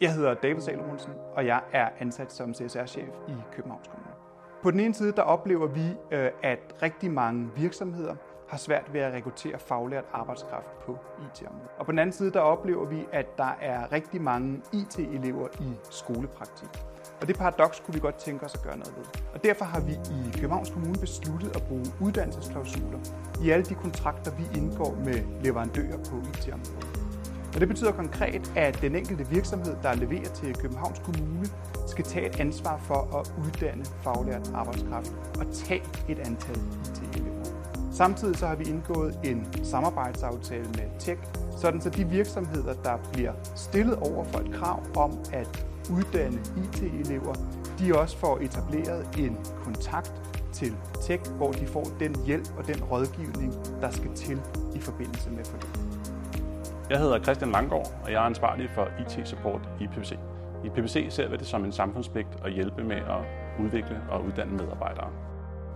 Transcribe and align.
Jeg 0.00 0.14
hedder 0.14 0.34
David 0.34 0.60
Salomonsen, 0.60 1.12
og 1.36 1.46
jeg 1.46 1.60
er 1.72 1.88
ansat 2.00 2.32
som 2.32 2.54
CSR-chef 2.54 3.08
i 3.28 3.34
Københavns 3.52 3.88
Kommune. 3.88 4.12
På 4.62 4.70
den 4.70 4.80
ene 4.80 4.94
side 4.94 5.12
der 5.12 5.22
oplever 5.22 5.66
vi, 5.66 5.86
øh, 6.10 6.30
at 6.42 6.58
rigtig 6.82 7.10
mange 7.10 7.50
virksomheder 7.56 8.14
har 8.48 8.58
svært 8.58 8.92
ved 8.92 9.00
at 9.00 9.12
rekruttere 9.12 9.58
faglært 9.58 10.04
arbejdskraft 10.12 10.66
på 10.86 10.98
IT-området. 11.18 11.70
Og 11.78 11.86
på 11.86 11.92
den 11.92 11.98
anden 11.98 12.12
side 12.12 12.32
der 12.32 12.40
oplever 12.40 12.86
vi, 12.86 13.06
at 13.12 13.38
der 13.38 13.56
er 13.60 13.92
rigtig 13.92 14.22
mange 14.22 14.62
IT-elever 14.72 15.48
i 15.60 15.72
skolepraktik. 15.90 16.84
Og 17.20 17.28
det 17.28 17.38
paradoks 17.38 17.80
kunne 17.80 17.94
vi 17.94 18.00
godt 18.00 18.14
tænke 18.14 18.44
os 18.44 18.54
at 18.54 18.62
gøre 18.62 18.78
noget 18.78 18.94
ved. 18.96 19.04
Og 19.34 19.44
derfor 19.44 19.64
har 19.64 19.80
vi 19.80 19.92
i 19.92 20.32
Københavns 20.40 20.70
Kommune 20.70 20.98
besluttet 21.00 21.56
at 21.56 21.62
bruge 21.68 21.86
uddannelsesklausuler 22.00 22.98
i 23.44 23.50
alle 23.50 23.64
de 23.64 23.74
kontrakter, 23.74 24.30
vi 24.36 24.58
indgår 24.58 24.94
med 25.04 25.42
leverandører 25.42 25.98
på 25.98 26.16
IT-området. 26.16 27.03
Og 27.54 27.60
det 27.60 27.68
betyder 27.68 27.92
konkret, 27.92 28.52
at 28.56 28.78
den 28.82 28.94
enkelte 28.94 29.26
virksomhed, 29.26 29.76
der 29.82 29.94
leverer 29.94 30.28
til 30.34 30.54
Københavns 30.54 30.98
Kommune, 30.98 31.46
skal 31.86 32.04
tage 32.04 32.26
et 32.26 32.40
ansvar 32.40 32.78
for 32.78 33.18
at 33.18 33.34
uddanne 33.44 33.84
faglært 33.84 34.50
arbejdskraft 34.54 35.12
og 35.38 35.46
tage 35.54 35.82
et 36.08 36.18
antal 36.18 36.56
IT-elever. 36.56 37.44
Samtidig 37.92 38.36
så 38.36 38.46
har 38.46 38.54
vi 38.54 38.64
indgået 38.64 39.18
en 39.24 39.46
samarbejdsaftale 39.64 40.64
med 40.64 40.98
Tech, 40.98 41.20
sådan 41.60 41.80
så 41.80 41.90
de 41.90 42.04
virksomheder, 42.04 42.74
der 42.74 42.98
bliver 43.12 43.32
stillet 43.54 43.96
over 43.96 44.24
for 44.24 44.38
et 44.38 44.52
krav 44.52 44.82
om 44.96 45.18
at 45.32 45.66
uddanne 45.90 46.38
IT-elever, 46.56 47.34
de 47.78 47.98
også 47.98 48.16
får 48.18 48.38
etableret 48.38 49.18
en 49.18 49.38
kontakt 49.64 50.12
til 50.52 50.76
Tech, 51.02 51.30
hvor 51.30 51.52
de 51.52 51.66
får 51.66 51.84
den 52.00 52.16
hjælp 52.26 52.48
og 52.58 52.66
den 52.66 52.84
rådgivning, 52.84 53.52
der 53.80 53.90
skal 53.90 54.14
til 54.14 54.40
i 54.74 54.80
forbindelse 54.80 55.30
med 55.30 55.44
forløbet. 55.44 56.13
Jeg 56.90 56.98
hedder 56.98 57.22
Christian 57.22 57.50
Langgaard, 57.50 57.86
og 58.04 58.12
jeg 58.12 58.16
er 58.16 58.26
ansvarlig 58.26 58.70
for 58.70 58.88
IT-support 59.00 59.60
i 59.80 59.86
PPC. 59.86 60.18
I 60.64 60.68
PPC 60.68 61.06
ser 61.10 61.28
vi 61.28 61.36
det 61.36 61.46
som 61.46 61.64
en 61.64 61.72
samfundspligt 61.72 62.28
at 62.44 62.52
hjælpe 62.52 62.84
med 62.84 62.96
at 62.96 63.20
udvikle 63.64 64.00
og 64.10 64.24
uddanne 64.24 64.52
medarbejdere. 64.52 65.10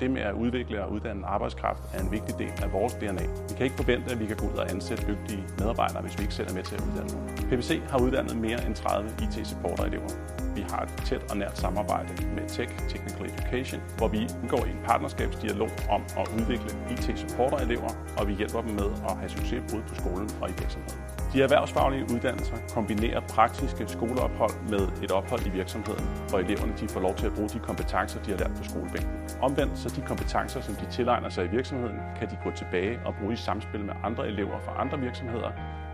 Det 0.01 0.11
med 0.11 0.23
at 0.23 0.35
udvikle 0.35 0.85
og 0.85 0.93
uddanne 0.93 1.27
arbejdskraft 1.27 1.83
er 1.95 2.01
en 2.01 2.11
vigtig 2.13 2.39
del 2.39 2.53
af 2.63 2.73
vores 2.73 2.93
DNA. 2.95 3.23
Vi 3.49 3.55
kan 3.57 3.65
ikke 3.65 3.77
forvente, 3.77 4.13
at 4.13 4.21
vi 4.21 4.27
kan 4.27 4.37
gå 4.37 4.47
ud 4.47 4.57
og 4.57 4.71
ansætte 4.71 5.07
dygtige 5.07 5.45
medarbejdere, 5.59 6.03
hvis 6.03 6.19
vi 6.19 6.23
ikke 6.23 6.35
selv 6.35 6.49
er 6.51 6.55
med 6.55 6.63
til 6.63 6.75
at 6.75 6.81
uddanne 6.81 7.11
dem. 7.11 7.49
PPC 7.49 7.81
har 7.91 7.99
uddannet 7.99 8.37
mere 8.37 8.67
end 8.67 8.75
30 8.75 9.11
IT-supporter-elever. 9.23 10.09
Vi 10.55 10.65
har 10.71 10.83
et 10.83 11.03
tæt 11.05 11.23
og 11.31 11.37
nært 11.37 11.59
samarbejde 11.59 12.09
med 12.37 12.49
Tech, 12.49 12.73
Technical 12.89 13.27
Education, 13.27 13.81
hvor 13.97 14.09
vi 14.09 14.19
indgår 14.43 14.65
i 14.65 14.71
en 14.71 14.83
partnerskabsdialog 14.85 15.71
om 15.91 16.03
at 16.21 16.29
udvikle 16.39 16.71
IT-supporter-elever, 16.91 17.91
og 18.19 18.29
vi 18.29 18.35
hjælper 18.35 18.61
dem 18.63 18.71
med 18.71 18.91
at 19.09 19.17
have 19.17 19.29
succes 19.29 19.63
både 19.73 19.83
på 19.89 19.95
skolen 19.95 20.31
og 20.41 20.49
i 20.51 20.53
virksomheden. 20.59 21.01
De 21.33 21.43
erhvervsfaglige 21.43 22.05
uddannelser 22.15 22.57
kombinerer 22.75 23.21
praktiske 23.21 23.89
skoleophold 23.89 24.55
med 24.69 24.89
et 25.03 25.11
ophold 25.11 25.47
i 25.47 25.51
virksomheden, 25.51 26.05
hvor 26.29 26.39
eleverne 26.39 26.73
de 26.81 26.89
får 26.89 27.01
lov 27.01 27.15
til 27.15 27.27
at 27.27 27.35
bruge 27.35 27.49
de 27.49 27.59
kompetencer, 27.59 28.23
de 28.23 28.31
har 28.31 28.39
lært 28.39 28.55
på 28.57 28.65
skolebænken. 28.65 29.11
Omvendt 29.43 29.79
så 29.89 30.01
de 30.01 30.07
kompetencer, 30.07 30.61
som 30.61 30.75
de 30.75 30.87
tilegner 30.91 31.29
sig 31.29 31.45
i 31.45 31.49
virksomheden, 31.49 32.01
kan 32.19 32.31
de 32.31 32.39
gå 32.45 32.51
tilbage 32.51 33.01
og 33.07 33.15
bruge 33.21 33.33
i 33.33 33.37
samspil 33.37 33.85
med 33.85 33.95
andre 34.05 34.29
elever 34.29 34.61
fra 34.61 34.81
andre 34.81 34.99
virksomheder 34.99 35.51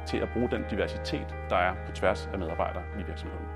til 0.07 0.19
at 0.19 0.29
bruge 0.33 0.49
den 0.51 0.65
diversitet, 0.71 1.37
der 1.51 1.57
er 1.57 1.75
på 1.87 1.93
tværs 1.93 2.29
af 2.33 2.39
medarbejdere 2.39 2.83
i 3.01 3.03
virksomheden. 3.03 3.47